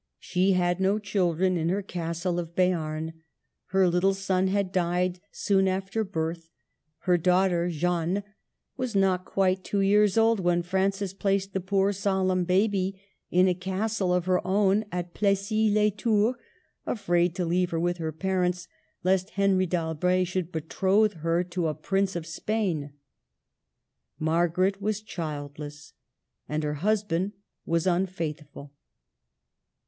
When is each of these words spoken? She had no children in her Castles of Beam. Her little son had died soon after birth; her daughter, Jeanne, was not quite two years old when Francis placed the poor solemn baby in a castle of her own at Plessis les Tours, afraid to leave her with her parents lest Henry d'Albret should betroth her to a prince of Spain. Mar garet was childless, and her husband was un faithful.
She 0.17 0.53
had 0.53 0.79
no 0.79 0.97
children 0.97 1.57
in 1.57 1.69
her 1.69 1.83
Castles 1.83 2.39
of 2.39 2.55
Beam. 2.55 3.13
Her 3.67 3.87
little 3.87 4.15
son 4.15 4.47
had 4.47 4.71
died 4.71 5.19
soon 5.31 5.67
after 5.67 6.03
birth; 6.03 6.49
her 7.01 7.19
daughter, 7.19 7.69
Jeanne, 7.69 8.23
was 8.77 8.95
not 8.95 9.25
quite 9.25 9.63
two 9.63 9.81
years 9.81 10.17
old 10.17 10.39
when 10.39 10.63
Francis 10.63 11.13
placed 11.13 11.53
the 11.53 11.59
poor 11.59 11.93
solemn 11.93 12.45
baby 12.45 12.99
in 13.29 13.47
a 13.47 13.53
castle 13.53 14.11
of 14.11 14.25
her 14.25 14.41
own 14.43 14.85
at 14.91 15.13
Plessis 15.13 15.71
les 15.71 15.91
Tours, 15.91 16.35
afraid 16.87 17.35
to 17.35 17.45
leave 17.45 17.69
her 17.69 17.79
with 17.79 17.97
her 17.97 18.11
parents 18.11 18.67
lest 19.03 19.29
Henry 19.29 19.67
d'Albret 19.67 20.25
should 20.27 20.51
betroth 20.51 21.13
her 21.17 21.43
to 21.43 21.67
a 21.67 21.75
prince 21.75 22.15
of 22.15 22.25
Spain. 22.25 22.91
Mar 24.17 24.47
garet 24.49 24.81
was 24.81 24.99
childless, 25.03 25.93
and 26.49 26.63
her 26.63 26.73
husband 26.81 27.33
was 27.67 27.85
un 27.85 28.07
faithful. 28.07 28.73